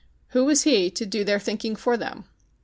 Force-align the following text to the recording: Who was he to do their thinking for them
Who 0.29 0.45
was 0.45 0.63
he 0.63 0.89
to 0.89 1.05
do 1.05 1.23
their 1.23 1.37
thinking 1.39 1.75
for 1.75 1.95
them 1.95 2.23